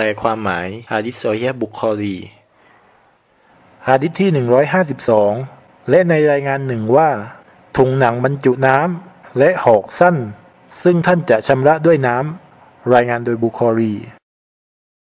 [0.00, 2.16] ลความหมายฮะดิษซเฮีบุคอรี
[3.88, 4.30] ฮะดิษที่
[5.10, 7.08] 152 และในรายงานหนึ่งว่า
[7.76, 10.16] ถุงหนังบรรจุน้ำและหอกสั้น
[10.82, 13.94] ซึ่งท่านจะชำระด้วยน้ำรายงานโดยบุคอรี